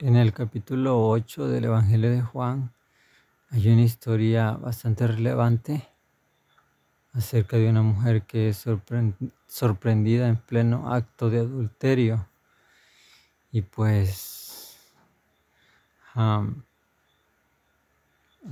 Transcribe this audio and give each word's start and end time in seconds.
En 0.00 0.14
el 0.14 0.32
capítulo 0.32 1.08
8 1.08 1.48
del 1.48 1.64
Evangelio 1.64 2.08
de 2.08 2.22
Juan 2.22 2.72
hay 3.50 3.68
una 3.68 3.82
historia 3.82 4.52
bastante 4.52 5.08
relevante 5.08 5.88
acerca 7.14 7.56
de 7.56 7.68
una 7.68 7.82
mujer 7.82 8.22
que 8.22 8.50
es 8.50 8.64
sorprendida 9.48 10.28
en 10.28 10.36
pleno 10.36 10.94
acto 10.94 11.30
de 11.30 11.40
adulterio. 11.40 12.28
Y 13.50 13.62
pues 13.62 14.78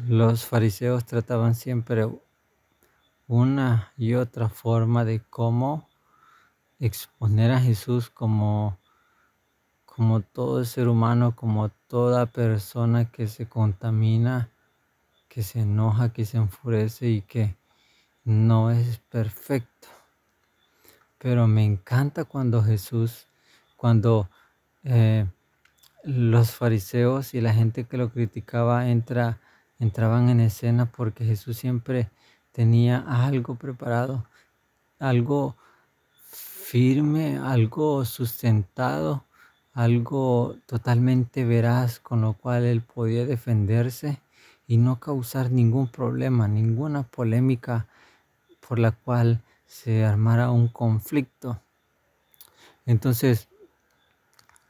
los 0.09 0.45
fariseos 0.47 1.07
trataban 1.07 1.55
siempre 1.55 2.09
una 3.29 3.93
y 3.97 4.15
otra 4.15 4.49
forma 4.49 5.05
de 5.05 5.21
cómo 5.31 5.89
exponer 6.81 7.53
a 7.53 7.61
Jesús 7.61 8.11
como 8.11 8.81
como 9.97 10.21
todo 10.21 10.63
ser 10.67 10.89
humano, 10.89 11.35
como 11.35 11.71
toda 11.71 12.27
persona 12.27 13.11
que 13.11 13.29
se 13.29 13.49
contamina, 13.49 14.51
que 15.27 15.43
se 15.43 15.61
enoja, 15.61 16.13
que 16.13 16.27
se 16.27 16.37
enfurece 16.37 17.09
y 17.09 17.23
que 17.23 17.57
no 18.23 18.71
es 18.71 18.99
perfecto. 18.99 19.89
Pero 21.17 21.47
me 21.47 21.65
encanta 21.65 22.25
cuando 22.25 22.63
Jesús, 22.63 23.27
cuando 23.79 24.29
eh, 24.85 25.25
los 26.05 26.51
fariseos 26.51 27.33
y 27.33 27.41
la 27.41 27.55
gente 27.55 27.85
que 27.85 27.97
lo 27.97 28.11
criticaba 28.11 28.91
entra, 28.91 29.41
entraban 29.79 30.29
en 30.29 30.41
escena 30.41 30.93
porque 30.93 31.25
Jesús 31.25 31.57
siempre 31.57 32.11
tenía 32.53 32.99
algo 32.99 33.55
preparado, 33.55 34.27
algo 34.99 35.57
firme, 36.21 37.39
algo 37.39 38.05
sustentado 38.05 39.25
algo 39.77 40.57
totalmente 40.65 41.45
veraz 41.45 42.01
con 42.01 42.23
lo 42.23 42.33
cual 42.33 42.65
él 42.65 42.81
podía 42.81 43.27
defenderse 43.27 44.19
y 44.67 44.79
no 44.79 44.99
causar 44.99 45.51
ningún 45.51 45.89
problema, 45.89 46.49
ninguna 46.49 47.03
polémica 47.03 47.87
por 48.67 48.79
la 48.79 48.93
cual 48.93 49.43
se 49.67 50.03
armara 50.03 50.51
un 50.51 50.69
conflicto. 50.69 51.61
Entonces, 52.87 53.49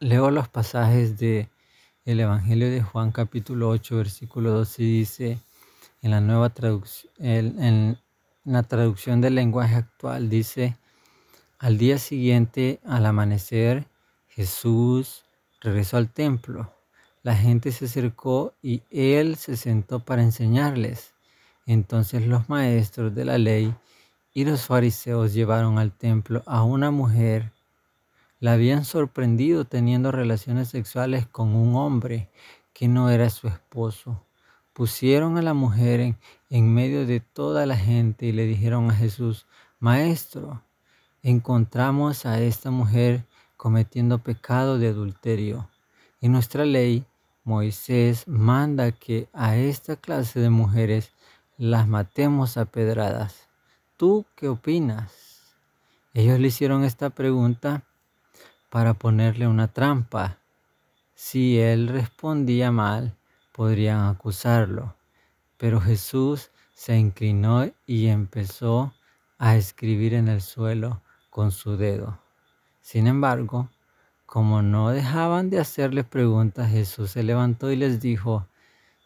leo 0.00 0.33
los 0.33 0.48
pasajes 0.48 1.17
de 1.17 1.48
el 2.05 2.19
Evangelio 2.19 2.69
de 2.69 2.83
Juan 2.83 3.12
capítulo 3.12 3.69
8 3.69 3.97
versículo 3.98 4.50
12 4.50 4.83
y 4.83 4.98
dice 4.98 5.41
en 6.02 6.11
la 6.11 6.20
nueva 6.20 6.50
traducción 6.50 7.12
en 7.19 7.98
la 8.45 8.62
traducción 8.64 9.20
del 9.20 9.36
lenguaje 9.36 9.75
actual 9.75 10.28
dice 10.28 10.77
al 11.58 11.78
día 11.78 11.98
siguiente 11.98 12.78
al 12.84 13.06
amanecer 13.06 13.86
Jesús 14.37 15.25
regresó 15.62 15.97
al 15.97 16.12
templo. 16.12 16.70
La 17.23 17.34
gente 17.34 17.73
se 17.73 17.87
acercó 17.87 18.53
y 18.61 18.83
él 18.91 19.37
se 19.37 19.56
sentó 19.56 20.01
para 20.01 20.23
enseñarles. 20.23 21.15
Entonces 21.65 22.27
los 22.27 22.47
maestros 22.51 23.14
de 23.14 23.25
la 23.25 23.39
ley 23.39 23.75
y 24.34 24.45
los 24.45 24.67
fariseos 24.67 25.33
llevaron 25.33 25.79
al 25.79 25.91
templo 25.91 26.42
a 26.45 26.64
una 26.64 26.91
mujer. 26.91 27.51
La 28.39 28.53
habían 28.53 28.84
sorprendido 28.84 29.64
teniendo 29.64 30.12
relaciones 30.12 30.69
sexuales 30.69 31.27
con 31.27 31.57
un 31.57 31.75
hombre 31.75 32.29
que 32.75 32.89
no 32.89 33.09
era 33.09 33.31
su 33.31 33.48
esposo. 33.48 34.23
Pusieron 34.75 35.39
a 35.39 35.42
la 35.42 35.55
mujer 35.55 36.14
en, 36.51 36.75
medio 36.75 37.07
de 37.07 37.20
toda 37.20 37.64
la 37.64 37.79
gente 37.79 38.27
y 38.27 38.33
le 38.33 38.45
dijeron 38.45 38.91
a 38.91 38.95
Jesús, 38.95 39.47
Maestro, 39.79 40.62
encontramos 41.23 42.27
a 42.27 42.39
esta 42.42 42.70
mujer 42.70 43.25
cometiendo 43.56 44.18
pecado 44.18 44.78
de 44.78 44.88
adulterio. 44.88 45.68
En 46.20 46.32
nuestra 46.32 46.64
ley, 46.64 47.04
Moisés 47.44 48.26
manda 48.26 48.92
que 48.92 49.28
a 49.32 49.56
esta 49.56 49.96
clase 49.96 50.40
de 50.40 50.50
mujeres 50.50 51.12
las 51.56 51.86
matemos 51.86 52.56
a 52.56 52.64
pedradas. 52.64 53.48
¿Tú 53.96 54.27
qué 54.34 54.48
opinas? 54.48 55.55
Ellos 56.12 56.39
le 56.40 56.48
hicieron 56.48 56.84
esta 56.84 57.11
pregunta 57.11 57.84
para 58.70 58.95
ponerle 58.95 59.46
una 59.46 59.68
trampa. 59.68 60.39
Si 61.14 61.58
él 61.58 61.89
respondía 61.89 62.72
mal, 62.72 63.16
podrían 63.52 64.06
acusarlo. 64.06 64.95
Pero 65.56 65.80
Jesús 65.80 66.50
se 66.74 66.98
inclinó 66.98 67.70
y 67.86 68.08
empezó 68.08 68.92
a 69.39 69.56
escribir 69.56 70.14
en 70.14 70.28
el 70.28 70.42
suelo 70.42 71.00
con 71.30 71.52
su 71.52 71.77
dedo. 71.77 72.26
Sin 72.86 73.08
embargo, 73.08 73.69
como 74.27 74.63
no 74.63 74.91
dejaban 74.91 75.51
de 75.51 75.58
hacerle 75.58 76.05
preguntas, 76.05 76.70
Jesús 76.70 77.11
se 77.11 77.24
levantó 77.24 77.73
y 77.73 77.74
les 77.74 77.98
dijo, 78.01 78.47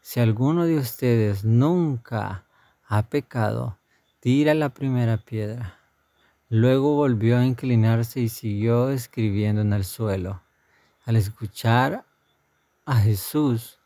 si 0.03 0.21
alguno 0.21 0.67
de 0.67 0.77
ustedes 0.77 1.47
nunca 1.47 2.45
ha 2.87 3.03
pecado, 3.09 3.79
tira 4.21 4.53
la 4.53 4.69
primera 4.69 5.17
piedra. 5.17 5.79
Luego 6.51 6.95
volvió 6.95 7.39
a 7.39 7.47
inclinarse 7.47 8.21
y 8.21 8.29
siguió 8.29 8.91
escribiendo 8.91 9.63
en 9.63 9.73
el 9.73 9.87
suelo. 9.87 10.43
Al 11.07 11.17
escuchar 11.17 12.05
a 12.85 12.97
Jesús, 12.97 13.79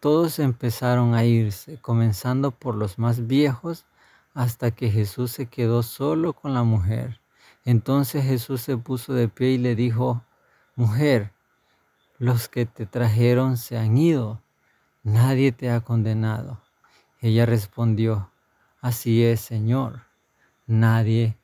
todos 0.00 0.40
empezaron 0.40 1.14
a 1.14 1.24
irse, 1.24 1.78
comenzando 1.80 2.50
por 2.50 2.74
los 2.74 2.98
más 2.98 3.28
viejos, 3.28 3.86
hasta 4.32 4.72
que 4.72 4.90
Jesús 4.90 5.30
se 5.30 5.46
quedó 5.46 5.84
solo 5.84 6.32
con 6.32 6.52
la 6.52 6.64
mujer. 6.64 7.20
Entonces 7.64 8.24
Jesús 8.24 8.60
se 8.60 8.76
puso 8.76 9.14
de 9.14 9.28
pie 9.28 9.52
y 9.52 9.58
le 9.58 9.74
dijo, 9.74 10.22
mujer, 10.76 11.32
los 12.18 12.48
que 12.48 12.66
te 12.66 12.86
trajeron 12.86 13.56
se 13.56 13.78
han 13.78 13.96
ido, 13.96 14.42
nadie 15.02 15.50
te 15.52 15.70
ha 15.70 15.80
condenado. 15.80 16.60
Ella 17.20 17.46
respondió, 17.46 18.30
así 18.80 19.24
es, 19.24 19.40
Señor, 19.40 20.02
nadie 20.66 21.38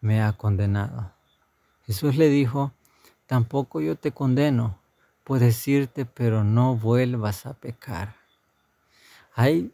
me 0.00 0.22
ha 0.22 0.32
condenado. 0.34 1.12
Jesús 1.84 2.16
le 2.16 2.28
dijo, 2.28 2.72
tampoco 3.26 3.80
yo 3.80 3.96
te 3.96 4.12
condeno, 4.12 4.78
puedes 5.24 5.66
irte, 5.66 6.04
pero 6.04 6.44
no 6.44 6.76
vuelvas 6.76 7.44
a 7.44 7.54
pecar. 7.54 8.14
Hay, 9.34 9.72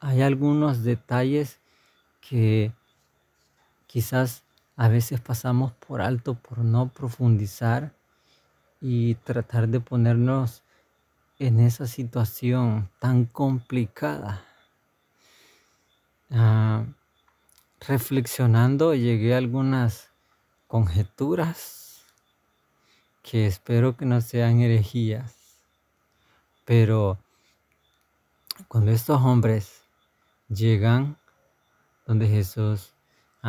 hay 0.00 0.22
algunos 0.22 0.82
detalles 0.82 1.60
que 2.20 2.72
quizás 3.86 4.44
a 4.78 4.86
veces 4.86 5.20
pasamos 5.20 5.72
por 5.72 6.00
alto 6.00 6.34
por 6.34 6.58
no 6.58 6.88
profundizar 6.88 7.92
y 8.80 9.16
tratar 9.16 9.66
de 9.66 9.80
ponernos 9.80 10.62
en 11.40 11.58
esa 11.58 11.88
situación 11.88 12.88
tan 13.00 13.24
complicada. 13.24 14.44
Ah, 16.30 16.84
reflexionando 17.80 18.94
llegué 18.94 19.34
a 19.34 19.38
algunas 19.38 20.10
conjeturas 20.68 22.04
que 23.24 23.48
espero 23.48 23.96
que 23.96 24.06
no 24.06 24.20
sean 24.20 24.60
herejías, 24.60 25.34
pero 26.64 27.18
cuando 28.68 28.92
estos 28.92 29.20
hombres 29.22 29.82
llegan 30.48 31.16
donde 32.06 32.28
Jesús 32.28 32.94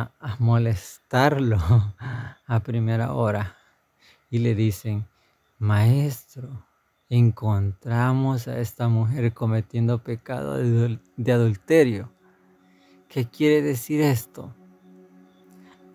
a, 0.00 0.36
molestarlo 0.38 1.58
a 2.46 2.60
primera 2.60 3.12
hora 3.12 3.56
y 4.30 4.38
le 4.38 4.54
dicen, 4.54 5.06
maestro, 5.58 6.64
encontramos 7.08 8.46
a 8.46 8.58
esta 8.60 8.88
mujer 8.88 9.34
cometiendo 9.34 10.02
pecado 10.02 10.56
de, 10.56 11.32
adulterio. 11.32 12.12
¿Qué 13.08 13.26
quiere 13.26 13.60
decir 13.60 14.00
esto? 14.00 14.54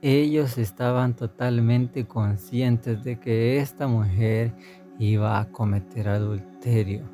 Ellos 0.01 0.57
estaban 0.57 1.16
totalmente 1.16 2.05
conscientes 2.05 3.03
de 3.03 3.19
que 3.19 3.59
esta 3.59 3.87
mujer 3.87 4.53
iba 4.99 5.39
a 5.39 5.49
cometer 5.51 6.09
adulterio. 6.09 7.09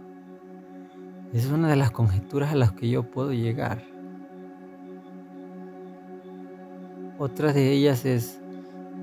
Es 1.31 1.45
una 1.45 1.69
de 1.69 1.75
las 1.77 1.91
conjeturas 1.91 2.51
a 2.51 2.55
las 2.55 2.73
que 2.73 2.89
yo 2.89 3.03
puedo 3.03 3.31
llegar. 3.31 3.90
Otra 7.23 7.53
de 7.53 7.71
ellas 7.71 8.03
es 8.03 8.41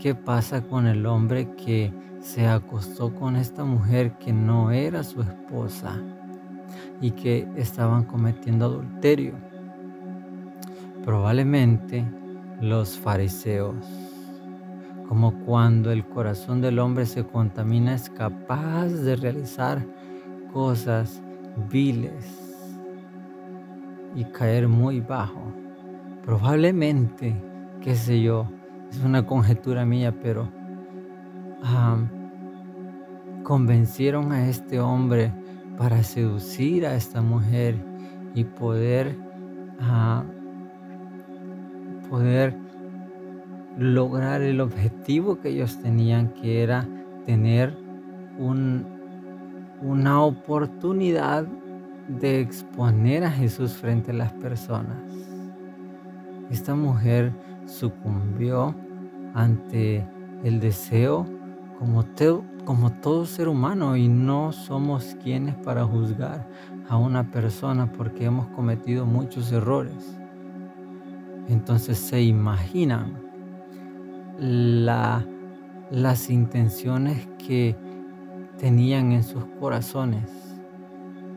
qué 0.00 0.12
pasa 0.12 0.62
con 0.62 0.88
el 0.88 1.06
hombre 1.06 1.54
que 1.54 1.92
se 2.20 2.48
acostó 2.48 3.14
con 3.14 3.36
esta 3.36 3.62
mujer 3.62 4.18
que 4.18 4.32
no 4.32 4.72
era 4.72 5.04
su 5.04 5.20
esposa 5.20 6.02
y 7.00 7.12
que 7.12 7.46
estaban 7.54 8.02
cometiendo 8.02 8.64
adulterio. 8.64 9.34
Probablemente 11.04 12.04
los 12.60 12.98
fariseos, 12.98 13.86
como 15.08 15.38
cuando 15.44 15.92
el 15.92 16.04
corazón 16.04 16.60
del 16.60 16.80
hombre 16.80 17.06
se 17.06 17.24
contamina, 17.24 17.94
es 17.94 18.10
capaz 18.10 18.88
de 18.88 19.14
realizar 19.14 19.86
cosas 20.52 21.22
viles 21.70 22.66
y 24.16 24.24
caer 24.24 24.66
muy 24.66 24.98
bajo. 24.98 25.52
Probablemente 26.24 27.47
qué 27.88 27.94
sé 27.94 28.20
yo, 28.20 28.46
es 28.90 29.02
una 29.02 29.24
conjetura 29.24 29.86
mía, 29.86 30.14
pero 30.22 30.46
convencieron 33.44 34.30
a 34.30 34.46
este 34.46 34.78
hombre 34.78 35.32
para 35.78 36.02
seducir 36.02 36.84
a 36.84 36.94
esta 36.96 37.22
mujer 37.22 37.82
y 38.34 38.44
poder, 38.44 39.16
poder 42.10 42.54
lograr 43.78 44.42
el 44.42 44.60
objetivo 44.60 45.40
que 45.40 45.48
ellos 45.48 45.80
tenían, 45.80 46.34
que 46.34 46.62
era 46.62 46.86
tener 47.24 47.74
un, 48.38 48.84
una 49.80 50.20
oportunidad 50.20 51.46
de 52.06 52.42
exponer 52.42 53.24
a 53.24 53.30
Jesús 53.30 53.72
frente 53.72 54.10
a 54.10 54.14
las 54.14 54.32
personas. 54.34 54.98
Esta 56.50 56.74
mujer 56.74 57.32
sucumbió 57.68 58.74
ante 59.34 60.06
el 60.42 60.58
deseo 60.58 61.26
como, 61.78 62.04
como 62.64 62.92
todo 62.92 63.26
ser 63.26 63.48
humano 63.48 63.96
y 63.96 64.08
no 64.08 64.52
somos 64.52 65.16
quienes 65.22 65.54
para 65.56 65.84
juzgar 65.84 66.48
a 66.88 66.96
una 66.96 67.30
persona 67.30 67.92
porque 67.92 68.24
hemos 68.24 68.48
cometido 68.48 69.06
muchos 69.06 69.52
errores. 69.52 70.18
Entonces 71.48 71.98
se 71.98 72.22
imaginan 72.22 73.20
la, 74.38 75.24
las 75.90 76.30
intenciones 76.30 77.28
que 77.38 77.76
tenían 78.58 79.12
en 79.12 79.22
sus 79.22 79.44
corazones 79.60 80.30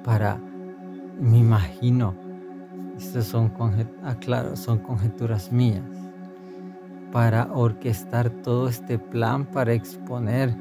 para, 0.04 0.40
me 1.20 1.38
imagino, 1.38 2.16
estas 2.98 3.26
son, 3.26 3.52
ah, 4.04 4.56
son 4.56 4.80
conjeturas 4.80 5.52
mías, 5.52 6.01
para 7.12 7.52
orquestar 7.54 8.30
todo 8.30 8.68
este 8.68 8.98
plan 8.98 9.46
para 9.46 9.74
exponer 9.74 10.56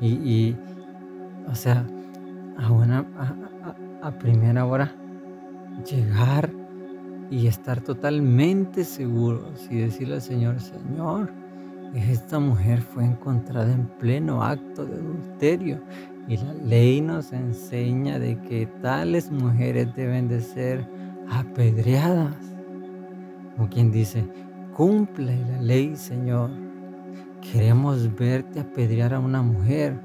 y, 0.00 0.54
o 1.50 1.54
sea, 1.54 1.86
a, 2.58 2.70
una, 2.70 3.06
primera 4.18 4.66
hora 4.66 4.94
llegar 5.90 6.50
y 7.30 7.46
estar 7.46 7.80
totalmente 7.80 8.84
seguros 8.84 9.66
y 9.70 9.78
decirle 9.78 10.16
al 10.16 10.22
Señor, 10.22 10.60
Señor, 10.60 11.32
esta 11.94 12.38
mujer 12.38 12.82
fue 12.82 13.04
encontrada 13.04 13.72
en 13.72 13.86
pleno 13.86 14.42
acto 14.42 14.84
de 14.84 14.94
adulterio 14.94 15.80
y 16.28 16.36
la 16.36 16.52
ley 16.54 17.00
nos 17.00 17.32
enseña 17.32 18.18
de 18.18 18.38
que 18.40 18.66
tales 18.82 19.30
mujeres 19.30 19.94
deben 19.94 20.28
de 20.28 20.40
ser 20.40 20.86
apedreadas. 21.30 22.36
Como 23.56 23.68
quien 23.68 23.92
dice, 23.92 24.24
cumple 24.74 25.38
la 25.50 25.62
ley, 25.62 25.96
Señor. 25.96 26.50
Queremos 27.40 28.14
verte 28.16 28.60
apedrear 28.60 29.14
a 29.14 29.20
una 29.20 29.42
mujer, 29.42 29.98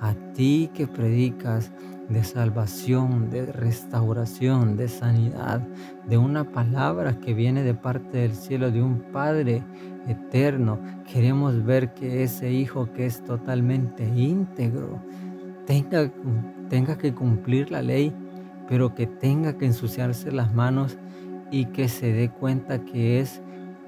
a 0.00 0.14
ti 0.34 0.70
que 0.74 0.86
predicas 0.86 1.70
de 2.08 2.22
salvación, 2.22 3.30
de 3.30 3.46
restauración, 3.46 4.76
de 4.76 4.88
sanidad, 4.88 5.60
de 6.06 6.18
una 6.18 6.44
palabra 6.44 7.18
que 7.18 7.34
viene 7.34 7.62
de 7.62 7.74
parte 7.74 8.18
del 8.18 8.34
cielo, 8.34 8.70
de 8.70 8.82
un 8.82 9.00
Padre 9.12 9.62
eterno. 10.06 10.78
Queremos 11.10 11.64
ver 11.64 11.94
que 11.94 12.22
ese 12.22 12.52
Hijo 12.52 12.92
que 12.92 13.06
es 13.06 13.22
totalmente 13.24 14.04
íntegro 14.04 15.02
tenga, 15.66 16.10
tenga 16.68 16.96
que 16.98 17.14
cumplir 17.14 17.70
la 17.70 17.82
ley 17.82 18.12
pero 18.68 18.94
que 18.94 19.06
tenga 19.06 19.56
que 19.56 19.66
ensuciarse 19.66 20.32
las 20.32 20.54
manos 20.54 20.96
y 21.50 21.66
que 21.66 21.88
se 21.88 22.12
dé 22.12 22.30
cuenta 22.30 22.84
que 22.84 23.20
es 23.20 23.42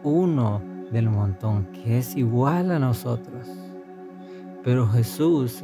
uno 0.06 0.62
del 0.92 1.10
montón, 1.10 1.66
que 1.72 1.98
es 1.98 2.16
igual 2.16 2.70
a 2.70 2.78
nosotros. 2.78 3.48
Pero 4.62 4.86
Jesús, 4.88 5.62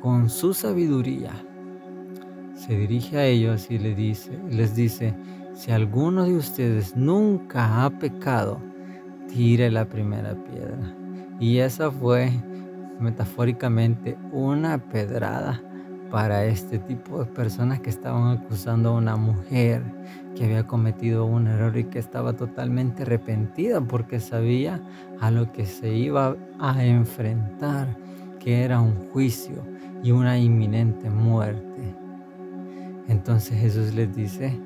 con 0.00 0.30
su 0.30 0.54
sabiduría, 0.54 1.32
se 2.54 2.76
dirige 2.76 3.18
a 3.18 3.24
ellos 3.24 3.70
y 3.70 3.78
les 3.78 3.96
dice, 3.96 4.38
les 4.48 4.74
dice, 4.74 5.14
si 5.54 5.72
alguno 5.72 6.24
de 6.24 6.36
ustedes 6.36 6.96
nunca 6.96 7.84
ha 7.84 7.90
pecado, 7.90 8.60
tire 9.28 9.70
la 9.70 9.84
primera 9.84 10.34
piedra. 10.44 10.94
Y 11.40 11.58
esa 11.58 11.90
fue 11.90 12.30
metafóricamente 13.00 14.16
una 14.32 14.78
pedrada 14.78 15.60
para 16.10 16.44
este 16.44 16.78
tipo 16.78 17.18
de 17.18 17.26
personas 17.26 17.80
que 17.80 17.90
estaban 17.90 18.38
acusando 18.38 18.90
a 18.90 18.92
una 18.92 19.16
mujer 19.16 19.82
que 20.36 20.44
había 20.44 20.66
cometido 20.66 21.24
un 21.24 21.46
error 21.46 21.76
y 21.76 21.84
que 21.84 21.98
estaba 21.98 22.34
totalmente 22.34 23.02
arrepentida 23.02 23.80
porque 23.80 24.20
sabía 24.20 24.80
a 25.20 25.30
lo 25.30 25.50
que 25.50 25.64
se 25.64 25.92
iba 25.94 26.36
a 26.60 26.84
enfrentar, 26.84 27.96
que 28.38 28.62
era 28.62 28.80
un 28.80 29.08
juicio 29.08 29.64
y 30.02 30.12
una 30.12 30.38
inminente 30.38 31.08
muerte. 31.10 31.96
Entonces 33.08 33.58
Jesús 33.58 33.94
les 33.94 34.14
dice, 34.14 34.60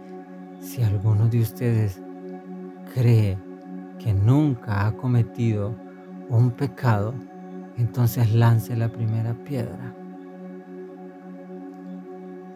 si 0.61 0.83
alguno 0.83 1.29
de 1.29 1.41
ustedes 1.41 2.03
cree 2.93 3.39
que 3.99 4.13
nunca 4.13 4.87
ha 4.87 4.93
cometido 4.93 5.75
un 6.29 6.51
pecado, 6.51 7.15
entonces 7.77 8.33
lance 8.35 8.75
la 8.77 8.89
primera 8.89 9.35
piedra. 9.45 9.95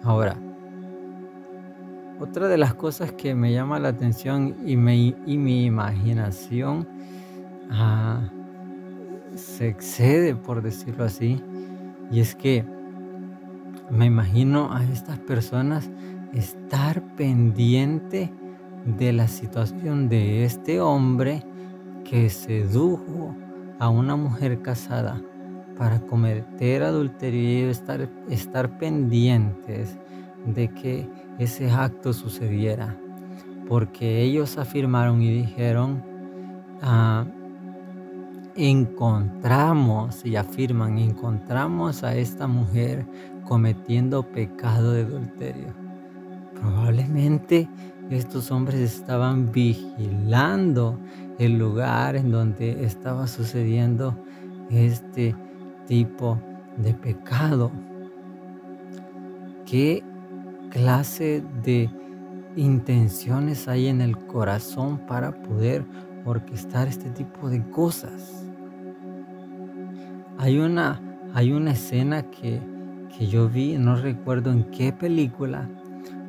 Ahora, 0.02 0.36
otra 2.20 2.48
de 2.48 2.58
las 2.58 2.74
cosas 2.74 3.12
que 3.12 3.34
me 3.34 3.52
llama 3.52 3.78
la 3.78 3.88
atención 3.88 4.56
y, 4.64 4.76
mi 4.76 5.64
imaginación 5.64 6.88
ah, 7.70 8.28
se 9.34 9.68
excede, 9.68 10.34
por 10.34 10.62
decirlo 10.62 11.04
así, 11.04 11.42
y 12.10 12.20
es 12.20 12.34
que 12.34 12.64
me 13.90 14.06
imagino 14.06 14.72
a 14.72 14.84
estas 14.84 15.18
personas 15.18 15.90
estar 16.32 17.02
pendiente 17.16 18.32
de 18.84 19.12
la 19.12 19.28
situación 19.28 20.08
de 20.08 20.44
este 20.44 20.80
hombre 20.80 21.42
que 22.04 22.28
sedujo 22.28 23.34
a 23.78 23.88
una 23.88 24.16
mujer 24.16 24.60
casada 24.62 25.20
para 25.76 26.00
cometer 26.00 26.82
adulterio 26.82 27.66
y 27.66 27.70
estar, 27.70 28.08
estar 28.28 28.78
pendientes 28.78 29.98
de 30.46 30.68
que 30.68 31.08
ese 31.38 31.70
acto 31.70 32.12
sucediera. 32.12 32.96
Porque 33.68 34.22
ellos 34.22 34.58
afirmaron 34.58 35.22
y 35.22 35.30
dijeron, 35.30 36.02
ah, 36.82 37.24
encontramos, 38.56 40.24
y 40.24 40.36
afirman, 40.36 40.98
encontramos 40.98 42.04
a 42.04 42.14
esta 42.14 42.46
mujer 42.46 43.06
cometiendo 43.44 44.22
pecado 44.22 44.92
de 44.92 45.02
adulterio. 45.02 45.74
Probablemente 46.60 47.68
estos 48.10 48.50
hombres 48.50 48.80
estaban 48.80 49.50
vigilando 49.50 50.98
el 51.38 51.58
lugar 51.58 52.16
en 52.16 52.30
donde 52.30 52.84
estaba 52.84 53.26
sucediendo 53.26 54.16
este 54.70 55.34
tipo 55.86 56.38
de 56.76 56.94
pecado. 56.94 57.70
¿Qué 59.66 60.02
clase 60.74 61.44
de 61.62 61.88
intenciones 62.56 63.68
hay 63.68 63.86
en 63.86 64.00
el 64.00 64.18
corazón 64.26 64.98
para 65.06 65.32
poder 65.32 65.84
orquestar 66.24 66.88
este 66.88 67.10
tipo 67.10 67.48
de 67.48 67.62
cosas? 67.70 68.44
Hay 70.36 70.58
una, 70.58 71.00
hay 71.32 71.52
una 71.52 71.70
escena 71.70 72.24
que, 72.24 72.60
que 73.16 73.28
yo 73.28 73.48
vi, 73.48 73.78
no 73.78 73.94
recuerdo 73.94 74.50
en 74.50 74.64
qué 74.64 74.92
película, 74.92 75.70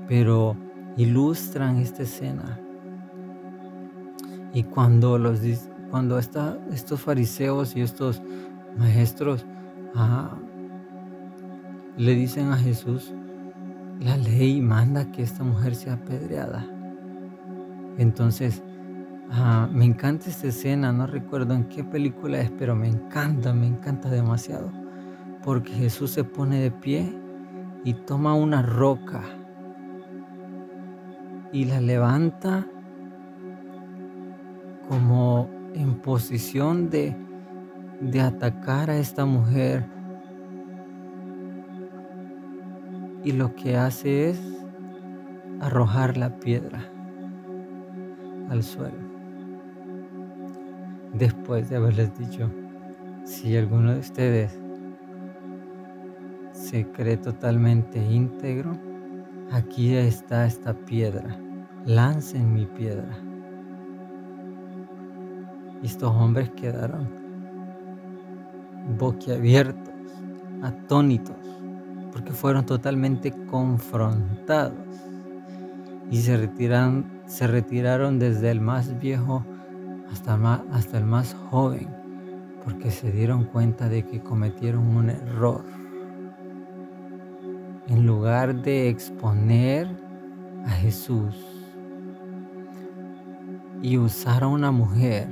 pero 0.08 0.56
ilustran 0.96 1.78
esta 1.78 2.04
escena. 2.04 2.60
Y 4.54 4.64
cuando, 4.64 5.18
los, 5.18 5.40
cuando 5.90 6.20
estos 6.20 7.02
fariseos 7.02 7.76
y 7.76 7.82
estos 7.82 8.22
maestros 8.78 9.44
le 11.98 12.14
dicen 12.14 12.52
a 12.52 12.58
Jesús, 12.58 13.12
la 14.00 14.18
ley 14.18 14.62
manda 14.62 15.12
que 15.12 15.24
esta 15.24 15.44
mujer 15.44 15.76
sea 15.76 15.94
apedreada. 15.94 16.66
Entonces, 17.98 18.64
me 19.72 19.86
encanta 19.86 20.30
esta 20.30 20.48
escena, 20.48 20.92
no 20.92 21.08
recuerdo 21.08 21.54
en 21.54 21.66
qué 21.66 21.84
película 21.84 22.42
es, 22.42 22.52
pero 22.52 22.76
me 22.76 22.88
encanta, 22.88 23.54
me 23.54 23.68
encanta 23.68 24.10
demasiado. 24.10 24.72
Porque 25.44 25.72
Jesús 25.72 26.12
se 26.12 26.24
pone 26.24 26.60
de 26.60 26.72
pie 26.72 27.12
y 27.84 27.94
toma 27.94 28.34
una 28.34 28.62
roca 28.62 29.22
y 31.52 31.66
la 31.66 31.80
levanta 31.80 32.68
como 34.88 35.50
en 35.74 35.96
posición 36.02 36.90
de 36.90 37.16
de 38.00 38.22
atacar 38.22 38.90
a 38.90 38.98
esta 38.98 39.26
mujer 39.26 39.86
y 43.26 43.32
lo 43.32 43.56
que 43.56 43.76
hace 43.76 44.30
es 44.30 44.40
arrojar 45.60 46.16
la 46.16 46.30
piedra 46.40 46.80
al 48.50 48.62
suelo. 48.62 49.04
Después 51.14 51.70
de 51.70 51.78
haberles 51.78 52.16
dicho, 52.18 52.52
si 53.24 53.58
alguno 53.58 53.94
de 53.94 54.00
ustedes 54.00 54.56
se 56.52 56.86
cree 56.92 57.18
totalmente 57.18 57.98
íntegro, 57.98 58.78
aquí 59.52 59.96
está 59.96 60.46
esta 60.46 60.74
piedra, 60.74 61.36
lancen 61.86 62.54
mi 62.54 62.66
piedra. 62.68 63.18
Y 65.82 65.88
estos 65.88 66.12
hombres 66.12 66.52
quedaron 66.52 67.10
boquiabiertos, 69.00 69.94
atónitos, 70.62 71.45
porque 72.16 72.32
fueron 72.32 72.66
totalmente 72.66 73.34
confrontados 73.48 74.88
y 76.10 76.22
se 76.22 76.38
retiraron, 76.38 77.06
se 77.26 77.46
retiraron 77.46 78.20
desde 78.20 78.52
el 78.52 78.62
más 78.62 78.98
viejo 79.02 79.46
hasta, 80.10 80.64
hasta 80.72 80.98
el 80.98 81.04
más 81.04 81.34
joven, 81.34 81.90
porque 82.64 82.90
se 82.90 83.12
dieron 83.12 83.44
cuenta 83.44 83.90
de 83.90 84.06
que 84.06 84.22
cometieron 84.22 84.96
un 84.96 85.10
error. 85.10 85.66
En 87.90 88.06
lugar 88.08 88.62
de 88.62 88.88
exponer 88.88 89.86
a 90.66 90.70
Jesús 90.70 91.36
y 93.82 93.98
usar 93.98 94.44
a 94.44 94.48
una 94.48 94.72
mujer 94.72 95.28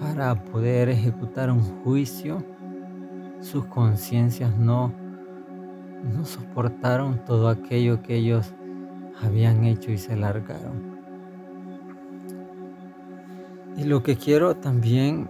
para 0.00 0.36
poder 0.44 0.90
ejecutar 0.90 1.50
un 1.50 1.62
juicio, 1.82 2.40
sus 3.40 3.64
conciencias 3.64 4.56
no, 4.56 4.99
no 6.02 6.24
soportaron 6.24 7.24
todo 7.24 7.48
aquello 7.48 8.02
que 8.02 8.16
ellos 8.16 8.54
habían 9.22 9.64
hecho 9.64 9.90
y 9.90 9.98
se 9.98 10.16
largaron. 10.16 10.98
Y 13.76 13.84
lo 13.84 14.02
que 14.02 14.16
quiero 14.16 14.56
también 14.56 15.28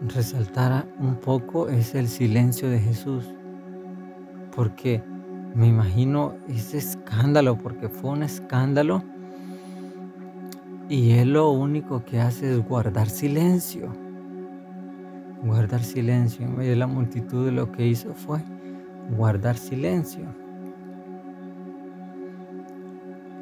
resaltar 0.00 0.86
un 0.98 1.16
poco 1.16 1.68
es 1.68 1.94
el 1.94 2.08
silencio 2.08 2.68
de 2.68 2.80
Jesús, 2.80 3.34
porque 4.54 5.02
me 5.54 5.66
imagino 5.66 6.34
ese 6.48 6.78
escándalo, 6.78 7.56
porque 7.56 7.88
fue 7.88 8.10
un 8.10 8.22
escándalo, 8.22 9.02
y 10.88 11.12
él 11.12 11.34
lo 11.34 11.50
único 11.50 12.04
que 12.04 12.20
hace 12.20 12.52
es 12.52 12.66
guardar 12.66 13.08
silencio, 13.08 13.92
guardar 15.42 15.82
silencio 15.82 16.44
en 16.44 16.56
medio 16.56 16.70
de 16.70 16.76
la 16.76 16.86
multitud 16.86 17.46
de 17.46 17.52
lo 17.52 17.70
que 17.70 17.86
hizo 17.86 18.12
fue 18.14 18.42
guardar 19.16 19.56
silencio. 19.56 20.24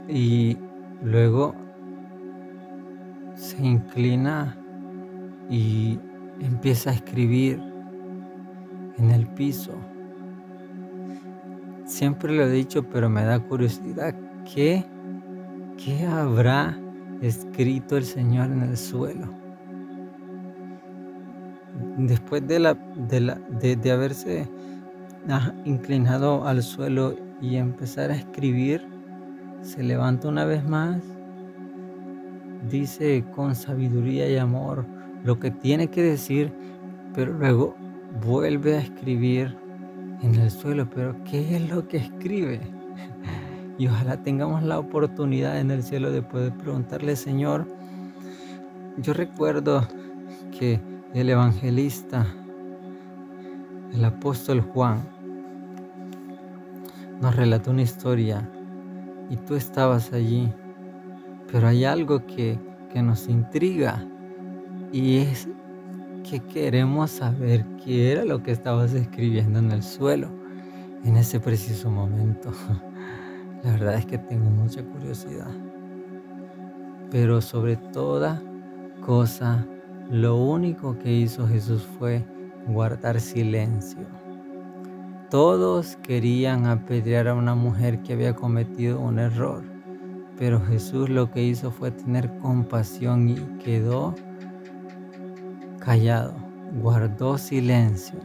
Y 0.08 0.56
luego 1.02 1.54
se 3.34 3.64
inclina 3.64 4.56
y 5.48 5.98
empieza 6.40 6.90
a 6.90 6.94
escribir 6.94 7.62
en 8.98 9.10
el 9.10 9.26
piso. 9.28 9.72
Siempre 11.84 12.34
lo 12.34 12.44
he 12.44 12.50
dicho, 12.50 12.82
pero 12.82 13.08
me 13.08 13.24
da 13.24 13.38
curiosidad, 13.40 14.14
¿qué, 14.52 14.84
qué 15.82 16.04
habrá 16.04 16.78
escrito 17.22 17.96
el 17.96 18.04
Señor 18.04 18.50
en 18.50 18.62
el 18.62 18.76
suelo? 18.76 19.28
Después 21.96 22.46
de, 22.46 22.58
la, 22.58 22.74
de, 22.74 23.20
la, 23.20 23.34
de 23.34 23.90
haberse 23.90 24.48
inclinado 25.64 26.46
al 26.46 26.62
suelo 26.62 27.14
y 27.40 27.56
empezar 27.56 28.10
a 28.10 28.16
escribir, 28.16 28.86
se 29.62 29.82
levanta 29.82 30.28
una 30.28 30.44
vez 30.44 30.64
más, 30.64 31.02
dice 32.70 33.24
con 33.34 33.54
sabiduría 33.54 34.28
y 34.28 34.36
amor 34.36 34.84
lo 35.24 35.38
que 35.38 35.50
tiene 35.50 35.88
que 35.88 36.02
decir, 36.02 36.52
pero 37.14 37.32
luego 37.32 37.76
vuelve 38.24 38.76
a 38.76 38.80
escribir 38.80 39.56
en 40.22 40.34
el 40.36 40.50
suelo, 40.50 40.88
pero 40.88 41.14
¿qué 41.24 41.56
es 41.56 41.68
lo 41.68 41.86
que 41.88 41.98
escribe? 41.98 42.60
Y 43.78 43.86
ojalá 43.86 44.20
tengamos 44.24 44.64
la 44.64 44.80
oportunidad 44.80 45.60
en 45.60 45.70
el 45.70 45.84
cielo 45.84 46.10
de 46.10 46.20
poder 46.20 46.52
preguntarle, 46.54 47.14
Señor, 47.14 47.64
yo 48.96 49.12
recuerdo 49.12 49.86
que 50.58 50.80
el 51.14 51.30
evangelista, 51.30 52.26
el 53.92 54.04
apóstol 54.04 54.60
Juan, 54.60 55.02
nos 57.20 57.34
relató 57.34 57.70
una 57.70 57.82
historia 57.82 58.48
y 59.30 59.36
tú 59.36 59.54
estabas 59.54 60.12
allí, 60.12 60.52
pero 61.50 61.68
hay 61.68 61.84
algo 61.84 62.24
que, 62.26 62.58
que 62.92 63.02
nos 63.02 63.28
intriga 63.28 64.04
y 64.92 65.18
es 65.18 65.48
que 66.28 66.40
queremos 66.40 67.10
saber 67.10 67.64
qué 67.84 68.12
era 68.12 68.24
lo 68.24 68.42
que 68.42 68.52
estabas 68.52 68.92
escribiendo 68.92 69.58
en 69.58 69.72
el 69.72 69.82
suelo 69.82 70.28
en 71.04 71.16
ese 71.16 71.40
preciso 71.40 71.90
momento. 71.90 72.52
La 73.64 73.72
verdad 73.72 73.94
es 73.94 74.06
que 74.06 74.18
tengo 74.18 74.50
mucha 74.50 74.82
curiosidad. 74.82 75.50
Pero 77.10 77.40
sobre 77.40 77.76
toda 77.76 78.40
cosa, 79.04 79.66
lo 80.10 80.36
único 80.36 80.98
que 80.98 81.12
hizo 81.12 81.46
Jesús 81.46 81.86
fue 81.98 82.24
guardar 82.68 83.20
silencio. 83.20 84.06
Todos 85.30 85.96
querían 85.96 86.66
apedrear 86.66 87.28
a 87.28 87.34
una 87.34 87.54
mujer 87.54 88.02
que 88.02 88.12
había 88.12 88.34
cometido 88.34 89.00
un 89.00 89.18
error, 89.18 89.62
pero 90.38 90.60
Jesús 90.60 91.08
lo 91.08 91.30
que 91.30 91.42
hizo 91.42 91.70
fue 91.70 91.90
tener 91.90 92.38
compasión 92.38 93.28
y 93.28 93.34
quedó 93.62 94.14
callado, 95.80 96.34
guardó 96.80 97.36
silencio. 97.38 98.18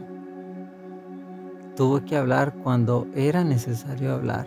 Tuvo 1.76 2.04
que 2.04 2.16
hablar 2.16 2.54
cuando 2.62 3.06
era 3.14 3.42
necesario 3.44 4.12
hablar, 4.12 4.46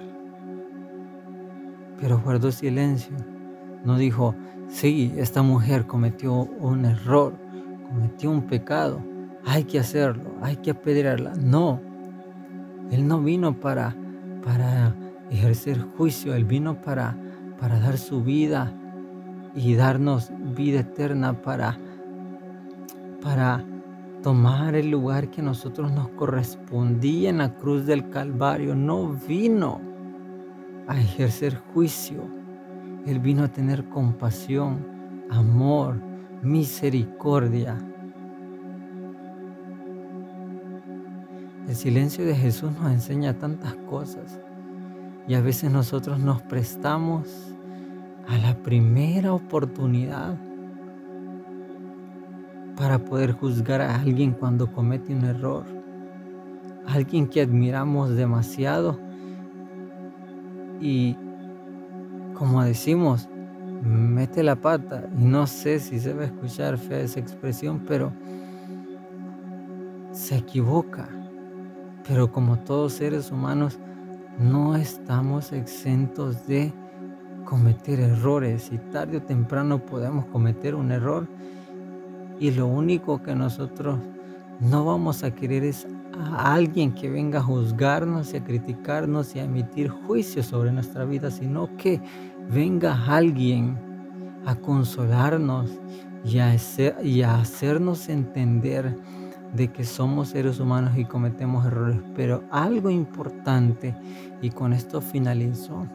pero 2.00 2.20
guardó 2.20 2.51
silencio. 2.51 3.16
No 3.84 3.98
dijo, 3.98 4.34
sí, 4.68 5.13
esta 5.18 5.42
mujer 5.42 5.86
cometió 5.86 6.34
un 6.34 6.86
error, 6.86 7.34
cometió 7.89 8.32
un 8.32 8.44
pecado, 8.44 9.00
hay 9.48 9.63
que 9.63 9.80
hacerlo, 9.80 10.36
hay 10.42 10.58
que 10.58 10.72
apedrearla. 10.72 11.34
No, 11.36 11.82
él 12.92 13.08
no 13.08 13.20
vino 13.22 13.60
para, 13.60 13.96
para 14.44 14.96
ejercer 15.32 15.80
juicio, 15.98 16.36
él 16.36 16.46
vino 16.46 16.80
para, 16.82 17.18
para 17.60 17.80
dar 17.80 17.98
su 17.98 18.24
vida 18.24 18.72
y 19.56 19.74
darnos 19.74 20.32
vida 20.56 20.82
eterna 20.82 21.42
para 21.42 21.80
para 23.22 23.63
tomar 24.24 24.75
el 24.75 24.89
lugar 24.89 25.30
que 25.30 25.42
a 25.42 25.44
nosotros 25.44 25.92
nos 25.92 26.10
correspondía 26.10 27.30
en 27.30 27.39
la 27.39 27.54
cruz 27.56 27.86
del 27.86 28.10
Calvario. 28.10 28.75
No 28.75 29.13
vino 29.27 29.82
a 30.88 30.98
ejercer 31.00 31.58
juicio. 31.74 32.24
Él 33.06 33.20
vino 33.20 33.44
a 33.44 33.48
tener 33.48 33.89
compasión, 33.89 34.86
amor, 35.30 35.96
misericordia. 36.42 37.77
El 41.68 41.76
silencio 41.76 42.26
de 42.26 42.34
Jesús 42.34 42.72
nos 42.72 42.90
enseña 42.94 43.38
tantas 43.38 43.76
cosas 43.90 44.40
y 45.28 45.34
a 45.34 45.42
veces 45.42 45.70
nosotros 45.70 46.18
nos 46.18 46.42
prestamos 46.44 47.28
a 48.26 48.38
la 48.38 48.56
primera 48.56 49.34
oportunidad 49.34 50.38
para 52.78 53.00
poder 53.00 53.34
juzgar 53.34 53.82
a 53.82 54.00
alguien 54.00 54.32
cuando 54.32 54.72
comete 54.72 55.14
un 55.14 55.26
error. 55.26 55.66
Alguien 56.86 57.28
que 57.28 57.42
admiramos 57.42 58.12
demasiado 58.12 58.98
y 60.80 61.18
como 62.34 62.64
decimos, 62.64 63.28
mete 63.84 64.42
la 64.42 64.56
pata 64.56 65.10
y 65.20 65.26
no 65.26 65.48
sé 65.48 65.80
si 65.80 66.00
se 66.00 66.14
va 66.14 66.22
a 66.22 66.26
escuchar 66.28 66.78
fea 66.78 67.02
esa 67.02 67.20
expresión, 67.20 67.84
pero 67.86 68.14
se 70.14 70.38
equivoca. 70.38 71.10
Pero 72.08 72.32
como 72.32 72.58
todos 72.60 72.94
seres 72.94 73.32
humanos, 73.32 73.80
no 74.40 74.76
estamos 74.76 75.52
exentos 75.52 76.48
de 76.48 76.74
cometer 77.44 78.00
errores 78.00 78.72
y 78.72 78.78
tarde 78.78 79.18
o 79.18 79.22
temprano 79.22 79.86
podemos 79.86 80.26
cometer 80.26 80.76
un 80.76 80.92
error. 80.92 81.28
Y 82.40 82.52
lo 82.52 82.68
único 82.68 83.22
que 83.22 83.36
nosotros 83.36 84.00
no 84.60 84.86
vamos 84.86 85.24
a 85.24 85.32
querer 85.32 85.64
es 85.64 85.88
a 86.14 86.54
alguien 86.54 86.94
que 86.94 87.10
venga 87.10 87.40
a 87.40 87.44
juzgarnos 87.44 88.34
y 88.34 88.38
a 88.38 88.44
criticarnos 88.44 89.36
y 89.36 89.40
a 89.40 89.44
emitir 89.44 89.90
juicios 89.90 90.48
sobre 90.48 90.72
nuestra 90.72 91.06
vida, 91.06 91.30
sino 91.30 91.76
que 91.78 92.02
venga 92.50 93.06
alguien 93.06 93.78
a 94.46 94.56
consolarnos 94.56 95.70
y 96.24 96.40
a, 96.40 96.56
y 97.04 97.22
a 97.22 97.40
hacernos 97.40 98.10
entender 98.10 98.96
de 99.54 99.70
que 99.70 99.84
somos 99.84 100.30
seres 100.30 100.60
humanos 100.60 100.98
y 100.98 101.06
cometemos 101.06 101.66
errores. 101.66 102.00
Pero 102.16 102.44
algo 102.51 102.89
importante, 102.89 103.96
y 104.42 104.50
con 104.50 104.74
esto 104.74 105.01
finalizo, 105.01 105.86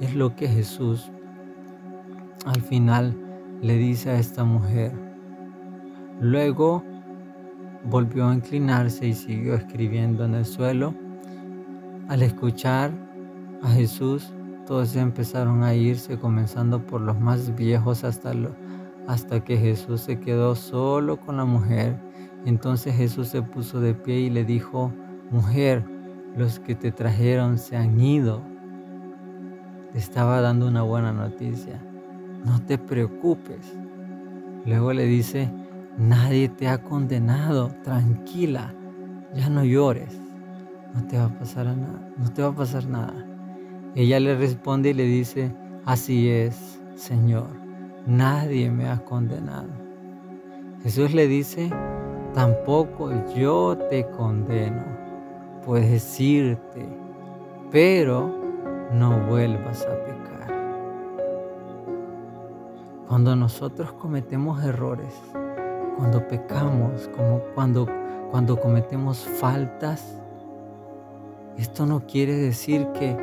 es 0.00 0.14
lo 0.14 0.34
que 0.34 0.48
Jesús 0.48 1.10
al 2.46 2.62
final 2.62 3.16
le 3.60 3.76
dice 3.76 4.10
a 4.10 4.18
esta 4.18 4.44
mujer 4.44 5.08
Luego 6.20 6.82
volvió 7.84 8.26
a 8.26 8.34
inclinarse 8.34 9.06
y 9.06 9.14
siguió 9.14 9.54
escribiendo 9.54 10.24
en 10.24 10.34
el 10.34 10.44
suelo. 10.44 10.92
Al 12.08 12.22
escuchar 12.22 12.90
a 13.62 13.68
Jesús, 13.68 14.32
todos 14.66 14.96
empezaron 14.96 15.62
a 15.62 15.74
irse, 15.74 16.18
comenzando 16.18 16.84
por 16.84 17.02
los 17.02 17.20
más 17.20 17.54
viejos 17.54 18.02
hasta, 18.02 18.32
hasta 19.06 19.44
que 19.44 19.56
Jesús 19.56 20.00
se 20.00 20.18
quedó 20.18 20.56
solo 20.56 21.20
con 21.20 21.36
la 21.36 21.44
mujer. 21.44 21.96
Entonces 22.44 22.94
Jesús 22.94 23.28
se 23.28 23.42
puso 23.42 23.80
de 23.80 23.94
pie 23.94 24.20
y 24.20 24.30
le 24.30 24.44
dijo, 24.44 24.92
mujer, 25.30 25.84
los 26.36 26.60
que 26.60 26.74
te 26.74 26.92
trajeron 26.92 27.58
se 27.58 27.76
han 27.76 28.00
ido. 28.00 28.42
Te 29.92 29.98
estaba 29.98 30.40
dando 30.40 30.68
una 30.68 30.82
buena 30.82 31.12
noticia. 31.12 31.82
No 32.44 32.60
te 32.64 32.78
preocupes. 32.78 33.76
Luego 34.64 34.92
le 34.92 35.06
dice, 35.06 35.50
nadie 35.96 36.48
te 36.48 36.68
ha 36.68 36.78
condenado. 36.78 37.74
Tranquila, 37.82 38.72
ya 39.34 39.48
no 39.48 39.64
llores. 39.64 40.20
No 40.94 41.06
te 41.06 41.18
va 41.18 41.24
a 41.24 41.38
pasar 41.38 41.66
nada. 41.66 42.12
No 42.16 42.32
te 42.32 42.42
va 42.42 42.48
a 42.48 42.54
pasar 42.54 42.86
nada. 42.86 43.26
Ella 43.94 44.20
le 44.20 44.36
responde 44.36 44.90
y 44.90 44.94
le 44.94 45.04
dice, 45.04 45.52
así 45.84 46.28
es, 46.28 46.80
Señor, 46.94 47.48
nadie 48.06 48.70
me 48.70 48.88
ha 48.88 48.98
condenado. 48.98 49.68
Jesús 50.82 51.12
le 51.14 51.26
dice, 51.26 51.70
tampoco 52.38 53.10
yo 53.34 53.76
te 53.90 54.08
condeno. 54.10 54.84
Puedes 55.66 56.20
irte, 56.20 56.88
pero 57.72 58.32
no 58.92 59.26
vuelvas 59.26 59.84
a 59.84 59.96
pecar. 60.04 60.46
Cuando 63.08 63.34
nosotros 63.34 63.92
cometemos 63.94 64.62
errores, 64.62 65.20
cuando 65.96 66.28
pecamos, 66.28 67.10
como 67.16 67.40
cuando, 67.56 67.88
cuando 68.30 68.56
cometemos 68.60 69.18
faltas, 69.40 70.22
esto 71.56 71.86
no 71.86 72.06
quiere 72.06 72.36
decir 72.36 72.86
que 72.92 73.16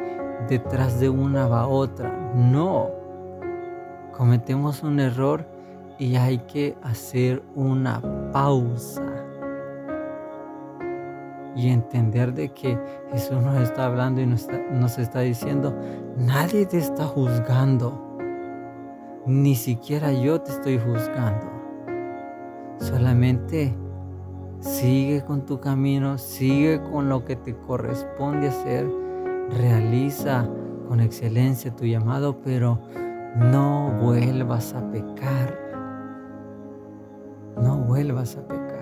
detrás 0.49 0.99
de 0.99 1.07
una 1.07 1.47
va 1.47 1.69
otra. 1.69 2.33
No. 2.35 2.89
Cometemos 4.11 4.83
un 4.83 4.99
error 4.99 5.54
y 5.97 6.15
hay 6.15 6.39
que 6.39 6.77
hacer 6.83 7.43
una 7.55 8.01
pausa. 8.31 9.03
Y 11.55 11.69
entender 11.69 12.33
de 12.33 12.49
que 12.49 12.77
Jesús 13.11 13.41
nos 13.41 13.55
está 13.61 13.85
hablando 13.85 14.19
y 14.21 14.25
nos 14.25 14.41
está, 14.41 14.57
nos 14.71 14.97
está 14.97 15.21
diciendo, 15.21 15.73
nadie 16.17 16.65
te 16.65 16.77
está 16.77 17.05
juzgando. 17.05 18.17
Ni 19.25 19.55
siquiera 19.55 20.11
yo 20.11 20.41
te 20.41 20.51
estoy 20.51 20.77
juzgando. 20.77 21.47
Solamente 22.79 23.73
sigue 24.59 25.23
con 25.23 25.45
tu 25.45 25.61
camino, 25.61 26.17
sigue 26.17 26.81
con 26.91 27.07
lo 27.07 27.23
que 27.23 27.37
te 27.37 27.55
corresponde 27.55 28.49
hacer 28.49 28.85
realiza 29.49 30.47
con 30.87 30.99
excelencia 30.99 31.75
tu 31.75 31.85
llamado, 31.85 32.41
pero 32.41 32.79
no 33.35 33.91
vuelvas 34.01 34.73
a 34.73 34.89
pecar. 34.91 35.64
No 37.61 37.77
vuelvas 37.77 38.37
a 38.37 38.47
pecar. 38.47 38.75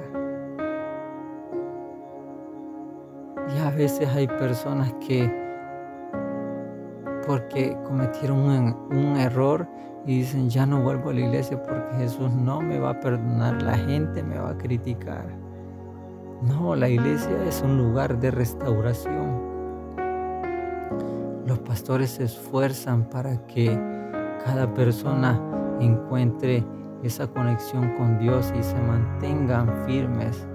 Y 3.56 3.60
a 3.60 3.72
veces 3.72 4.10
hay 4.16 4.28
personas 4.28 4.94
que 5.06 5.44
porque 7.26 7.78
cometieron 7.86 8.40
un, 8.92 9.16
error 9.18 9.68
y 10.06 10.20
dicen 10.20 10.50
ya 10.50 10.66
no 10.66 10.82
vuelvo 10.82 11.12
a 11.12 11.14
la 11.14 11.22
iglesia 11.22 11.62
porque 11.62 11.96
Jesús 11.98 12.32
no 12.32 12.62
me 12.62 12.80
va 12.80 12.92
a 12.92 13.00
perdonar, 13.00 13.62
la 13.62 13.78
gente 13.78 14.24
me 14.24 14.38
va 14.38 14.52
a 14.52 14.58
criticar. 14.58 15.26
No, 16.42 16.76
la 16.76 16.90
iglesia 16.90 17.32
es 17.48 17.62
un 17.62 17.78
lugar 17.78 18.20
de 18.20 18.32
restauración. 18.32 19.54
Los 21.46 21.60
pastores 21.60 22.12
se 22.12 22.26
esfuerzan 22.26 23.06
para 23.06 23.38
que 23.48 23.68
cada 24.44 24.74
persona 24.74 25.40
encuentre 25.80 26.66
esa 27.04 27.28
conexión 27.28 27.96
con 27.98 28.18
Dios 28.18 28.54
y 28.58 28.64
se 28.64 28.80
mantengan 28.82 29.86
firmes. 29.86 30.48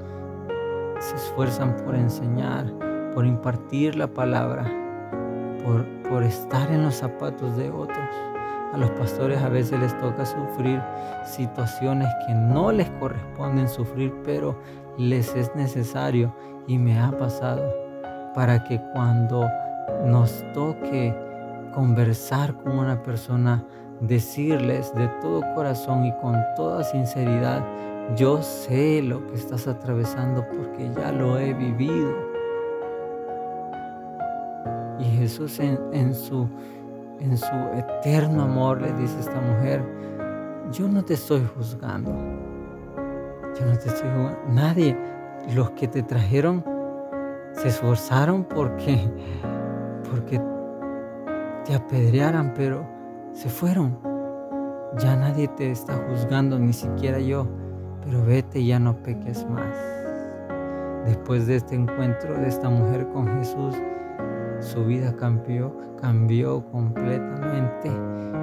Se 0.99 1.15
esfuerzan 1.15 1.77
por 1.85 1.95
enseñar, 1.95 2.67
por 3.15 3.27
impartir 3.27 3.95
la 3.95 4.09
palabra, 4.09 4.65
por, 5.65 5.85
por 6.09 6.23
estar 6.23 6.71
en 6.73 6.83
los 6.83 6.97
zapatos 6.97 7.57
de 7.57 7.71
otros. 7.71 8.09
A 8.73 8.77
los 8.77 8.91
pastores 8.93 9.41
a 9.43 9.49
veces 9.49 9.79
les 9.81 9.97
toca 9.99 10.27
sufrir 10.27 10.83
situaciones 11.25 12.09
que 12.27 12.35
no 12.35 12.73
les 12.73 12.91
corresponden 13.01 13.69
sufrir, 13.69 14.13
pero 14.25 14.59
les 14.99 15.35
es 15.37 15.55
necesario 15.55 16.35
y 16.67 16.79
me 16.79 16.99
ha 16.99 17.11
pasado 17.13 17.73
para 18.35 18.63
que 18.65 18.81
cuando 18.93 19.49
nos 20.05 20.45
toque 20.53 21.15
conversar 21.75 22.55
con 22.55 22.79
una 22.79 23.03
persona, 23.03 23.65
decirles 24.01 24.95
de 24.95 25.09
todo 25.21 25.43
corazón 25.55 26.05
y 26.05 26.13
con 26.21 26.37
toda 26.57 26.85
sinceridad, 26.85 27.65
yo 28.17 28.43
sé 28.43 29.03
lo 29.03 29.27
que 29.27 29.35
estás 29.35 29.67
atravesando 29.67 30.45
porque 30.49 30.91
ya 30.95 31.13
lo 31.13 31.39
he 31.39 31.53
vivido. 31.53 32.13
Y 34.99 35.05
Jesús 35.05 35.61
en, 35.61 36.15
su, 36.15 36.49
en 37.21 37.37
su 37.37 37.55
eterno 37.75 38.43
amor 38.43 38.81
le 38.81 38.93
dice 38.95 39.17
a 39.17 39.21
esta 39.21 39.41
mujer, 39.41 39.83
yo 40.73 40.89
no 40.89 41.05
te 41.05 41.15
estoy 41.15 41.43
juzgando. 41.57 42.11
Yo 43.59 43.67
no 43.67 43.79
te 43.79 43.89
estoy 43.89 44.09
juzgando. 44.11 44.39
Nadie, 44.49 44.97
los 45.55 45.71
que 45.73 45.87
te 45.89 46.03
trajeron, 46.03 46.65
se 47.53 47.69
esforzaron 47.69 48.45
porque 48.45 49.09
porque 50.11 50.41
te 51.65 51.75
apedrearan, 51.75 52.55
pero 52.55 52.87
se 53.33 53.49
fueron. 53.49 53.99
Ya 54.99 55.17
nadie 55.17 55.49
te 55.49 55.71
está 55.71 55.95
juzgando, 56.09 56.59
ni 56.59 56.73
siquiera 56.73 57.19
yo, 57.19 57.47
pero 58.03 58.25
vete 58.25 58.61
y 58.61 58.69
ya 58.69 58.79
no 58.79 58.97
peques 59.03 59.47
más. 59.49 59.77
Después 61.07 61.47
de 61.47 61.57
este 61.57 61.75
encuentro 61.75 62.35
de 62.35 62.49
esta 62.49 62.69
mujer 62.69 63.07
con 63.09 63.27
Jesús, 63.39 63.75
su 64.61 64.85
vida 64.85 65.15
cambió, 65.17 65.75
cambió 66.01 66.65
completamente 66.71 67.91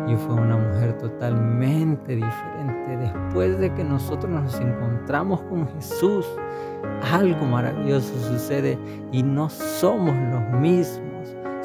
y 0.08 0.16
fue 0.16 0.36
una 0.36 0.58
mujer 0.58 0.98
totalmente 0.98 2.16
diferente. 2.16 2.98
Después 2.98 3.60
de 3.60 3.74
que 3.74 3.84
nosotros 3.84 4.32
nos 4.32 4.60
encontramos 4.60 5.42
con 5.44 5.68
Jesús, 5.70 6.26
algo 7.12 7.46
maravilloso 7.46 8.14
sucede 8.20 8.78
y 9.12 9.24
no 9.24 9.50
somos 9.50 10.16
los 10.32 10.60
mismos 10.60 11.06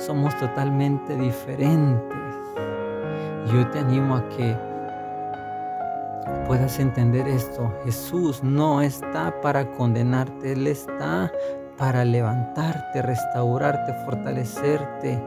somos 0.01 0.37
totalmente 0.39 1.17
diferentes. 1.17 2.20
Yo 3.47 3.67
te 3.71 3.79
animo 3.79 4.17
a 4.17 4.29
que 4.29 4.57
puedas 6.47 6.79
entender 6.79 7.27
esto. 7.29 7.73
Jesús 7.85 8.43
no 8.43 8.83
está 8.83 9.41
para 9.41 9.71
condenarte, 9.73 10.53
Él 10.53 10.67
está 10.67 11.33
para 11.79 12.05
levantarte, 12.05 13.03
restaurarte, 13.03 13.95
fortalecerte 14.05 15.23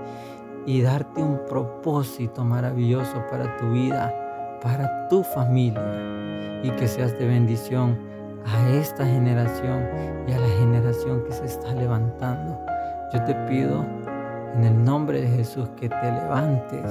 y 0.65 0.81
darte 0.81 1.21
un 1.21 1.39
propósito 1.47 2.43
maravilloso 2.43 3.25
para 3.29 3.57
tu 3.57 3.71
vida, 3.71 4.13
para 4.61 5.07
tu 5.07 5.23
familia 5.23 5.81
y 6.63 6.69
que 6.71 6.87
seas 6.87 7.17
de 7.17 7.25
bendición 7.25 7.97
a 8.45 8.69
esta 8.69 9.05
generación 9.05 9.87
y 10.27 10.33
a 10.33 10.39
la 10.39 10.47
generación 10.59 11.23
que 11.23 11.31
se 11.31 11.45
está 11.45 11.73
levantando. 11.73 12.59
Yo 13.13 13.23
te 13.23 13.33
pido 13.47 13.85
en 14.55 14.63
el 14.63 14.83
nombre 14.83 15.21
de 15.21 15.27
Jesús 15.27 15.69
que 15.79 15.89
te 15.89 16.11
levantes, 16.11 16.85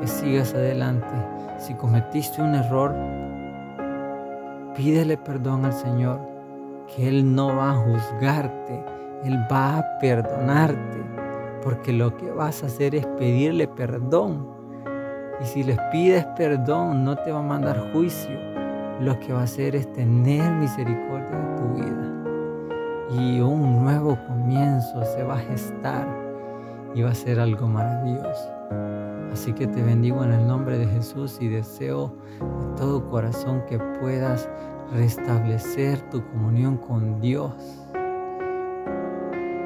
que 0.00 0.06
sigas 0.06 0.54
adelante. 0.54 1.06
Si 1.58 1.74
cometiste 1.74 2.40
un 2.40 2.54
error, 2.54 2.94
pídele 4.76 5.16
perdón 5.16 5.64
al 5.64 5.72
Señor, 5.72 6.20
que 6.94 7.08
Él 7.08 7.34
no 7.34 7.56
va 7.56 7.72
a 7.72 7.74
juzgarte, 7.74 8.84
Él 9.24 9.38
va 9.50 9.78
a 9.78 9.98
perdonarte, 9.98 11.04
porque 11.62 11.92
lo 11.92 12.16
que 12.16 12.30
vas 12.30 12.62
a 12.62 12.66
hacer 12.66 12.94
es 12.94 13.06
pedirle 13.18 13.66
perdón. 13.66 14.46
Y 15.40 15.44
si 15.44 15.64
les 15.64 15.78
pides 15.90 16.24
perdón, 16.36 17.04
no 17.04 17.16
te 17.16 17.32
va 17.32 17.40
a 17.40 17.42
mandar 17.42 17.92
juicio. 17.92 18.38
Lo 19.00 19.18
que 19.20 19.32
va 19.32 19.40
a 19.40 19.44
hacer 19.44 19.76
es 19.76 19.92
tener 19.92 20.50
misericordia 20.52 21.36
de 21.36 21.56
tu 21.56 21.74
vida. 21.74 23.22
Y 23.22 23.40
un 23.40 23.84
nuevo 23.84 24.16
comienzo 24.26 25.04
se 25.04 25.22
va 25.22 25.34
a 25.34 25.38
gestar 25.38 26.25
y 26.96 27.02
va 27.02 27.10
a 27.10 27.14
ser 27.14 27.38
algo 27.38 27.68
maravilloso. 27.68 28.50
Así 29.30 29.52
que 29.52 29.66
te 29.66 29.82
bendigo 29.82 30.24
en 30.24 30.32
el 30.32 30.46
nombre 30.46 30.78
de 30.78 30.86
Jesús 30.86 31.36
y 31.42 31.48
deseo 31.48 32.16
de 32.40 32.76
todo 32.78 33.06
corazón 33.10 33.62
que 33.68 33.78
puedas 34.00 34.48
restablecer 34.94 36.00
tu 36.08 36.26
comunión 36.30 36.78
con 36.78 37.20
Dios. 37.20 37.52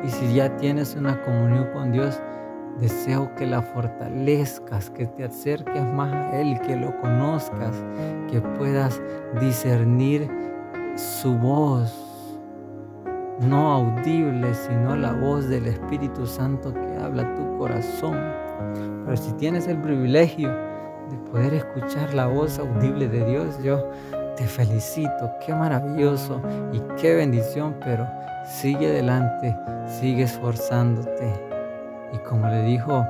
Y 0.05 0.11
si 0.11 0.35
ya 0.35 0.57
tienes 0.57 0.97
una 0.97 1.23
comunión 1.23 1.69
con 1.73 1.93
Dios, 1.93 2.21
deseo 2.81 3.33
que 3.37 3.47
la 3.47 3.62
fortalezcas, 3.62 4.90
que 4.90 5.07
te 5.07 5.23
acerques 5.23 5.85
más 5.85 6.12
a 6.12 6.40
Él, 6.40 6.59
que 6.62 6.75
lo 6.75 7.01
conozcas, 7.01 7.77
que 8.29 8.40
puedas 8.40 9.01
discernir 9.40 10.29
su 10.97 11.38
voz 11.38 12.11
no 13.40 13.73
audible, 13.73 14.53
sino 14.55 14.97
la 14.97 15.12
voz 15.12 15.49
del 15.49 15.66
Espíritu 15.66 16.27
Santo 16.27 16.75
que 16.75 16.89
habla 17.11 17.35
tu 17.35 17.59
corazón. 17.59 18.16
Pero 19.05 19.16
si 19.16 19.33
tienes 19.33 19.66
el 19.66 19.79
privilegio 19.79 20.49
de 20.49 21.16
poder 21.31 21.55
escuchar 21.55 22.14
la 22.14 22.27
voz 22.27 22.59
audible 22.59 23.09
de 23.09 23.25
Dios, 23.25 23.61
yo 23.62 23.90
te 24.37 24.44
felicito, 24.44 25.33
qué 25.44 25.53
maravilloso 25.53 26.40
y 26.73 26.81
qué 27.01 27.14
bendición, 27.16 27.75
pero 27.81 28.07
sigue 28.46 28.87
adelante, 28.88 29.57
sigue 29.87 30.23
esforzándote. 30.23 31.33
Y 32.12 32.18
como 32.18 32.46
le 32.49 32.62
dijo 32.62 33.05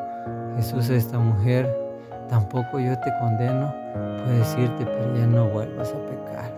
Jesús 0.57 0.89
a 0.91 0.95
esta 0.95 1.19
mujer, 1.19 1.69
tampoco 2.29 2.79
yo 2.79 2.99
te 2.99 3.13
condeno, 3.21 3.73
puedo 3.93 4.39
decirte, 4.39 4.87
pero 4.87 5.17
ya 5.17 5.27
no 5.27 5.49
vuelvas 5.49 5.93
a 5.93 5.99
pecar. 6.09 6.51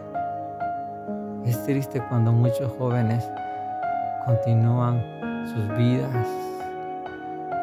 Es 1.45 1.63
triste 1.65 2.01
cuando 2.09 2.31
muchos 2.31 2.73
jóvenes 2.79 3.29
continúan 4.25 5.03
sus 5.53 5.77
vidas 5.77 6.42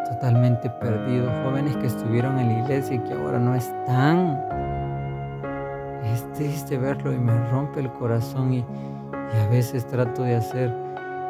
totalmente 0.09 0.69
perdidos, 0.69 1.31
jóvenes 1.43 1.75
que 1.77 1.87
estuvieron 1.87 2.39
en 2.39 2.47
la 2.47 2.59
iglesia 2.63 2.95
y 2.95 2.99
que 2.99 3.13
ahora 3.13 3.39
no 3.39 3.55
están. 3.55 4.37
Es 6.03 6.31
triste 6.33 6.77
verlo 6.77 7.13
y 7.13 7.17
me 7.17 7.33
rompe 7.49 7.79
el 7.79 7.91
corazón 7.93 8.53
y, 8.53 8.65
a 9.11 9.47
veces 9.51 9.85
trato 9.85 10.23
de 10.23 10.35
hacer 10.35 10.73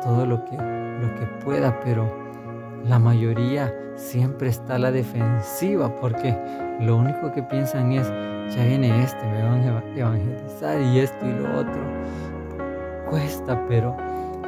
todo 0.01 0.25
lo 0.25 0.45
que, 0.45 0.55
lo 0.55 1.15
que 1.15 1.25
pueda, 1.43 1.77
pero 1.81 2.09
la 2.85 2.97
mayoría 2.97 3.73
siempre 3.95 4.47
está 4.47 4.75
a 4.75 4.79
la 4.79 4.91
defensiva 4.91 5.93
porque 5.97 6.33
lo 6.79 6.95
único 6.95 7.31
que 7.33 7.43
piensan 7.43 7.91
es, 7.91 8.07
ya 8.55 8.63
viene 8.63 9.03
este, 9.03 9.25
me 9.25 9.43
van 9.43 9.61
a 9.63 9.83
evangelizar 9.97 10.79
y 10.79 10.99
esto 10.99 11.25
y 11.25 11.33
lo 11.33 11.59
otro. 11.59 11.81
Cuesta, 13.09 13.61
pero 13.67 13.97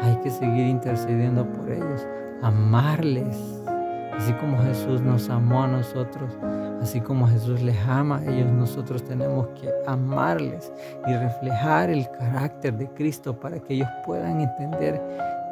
hay 0.02 0.16
que 0.24 0.30
seguir 0.30 0.68
intercediendo 0.68 1.46
por 1.46 1.70
ellos, 1.70 2.08
amarles. 2.42 3.61
Así 4.22 4.34
como 4.34 4.58
Jesús 4.60 5.02
nos 5.02 5.30
amó 5.30 5.64
a 5.64 5.68
nosotros, 5.68 6.38
así 6.82 7.02
como 7.02 7.28
Jesús 7.28 7.62
les 7.62 7.78
ama 7.88 8.20
a 8.20 8.26
ellos, 8.26 8.52
nosotros 8.52 9.04
tenemos 9.04 9.48
que 9.60 9.70
amarles 9.88 10.72
y 11.08 11.14
reflejar 11.16 11.90
el 11.90 12.10
carácter 12.12 12.78
de 12.78 12.88
Cristo 12.90 13.40
para 13.40 13.60
que 13.60 13.74
ellos 13.74 13.90
puedan 14.06 14.42
entender 14.42 15.02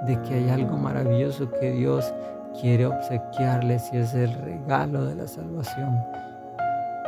de 0.05 0.21
que 0.21 0.35
hay 0.35 0.49
algo 0.49 0.77
maravilloso 0.77 1.49
que 1.51 1.71
Dios 1.71 2.13
quiere 2.61 2.85
obsequiarles 2.85 3.91
y 3.91 3.97
es 3.97 4.13
el 4.13 4.33
regalo 4.33 5.05
de 5.05 5.15
la 5.15 5.27
salvación. 5.27 5.97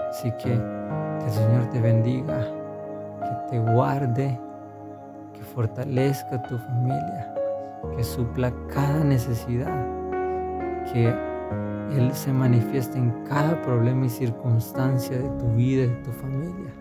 Así 0.10 0.32
que 0.32 0.60
que 1.20 1.26
el 1.26 1.32
Señor 1.32 1.70
te 1.70 1.80
bendiga, 1.80 2.40
que 3.22 3.52
te 3.52 3.60
guarde 3.60 4.40
fortalezca 5.54 6.42
tu 6.44 6.58
familia, 6.58 7.34
que 7.96 8.04
supla 8.04 8.54
cada 8.74 9.04
necesidad, 9.04 9.86
que 10.92 11.14
Él 11.98 12.14
se 12.14 12.32
manifieste 12.32 12.98
en 12.98 13.12
cada 13.26 13.62
problema 13.62 14.06
y 14.06 14.10
circunstancia 14.10 15.18
de 15.18 15.30
tu 15.40 15.56
vida 15.56 15.84
y 15.84 15.88
de 15.88 16.04
tu 16.04 16.12
familia. 16.12 16.74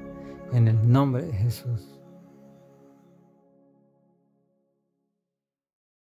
En 0.53 0.69
el 0.69 0.91
nombre 0.91 1.25
de 1.25 1.33
Jesús. 1.33 2.00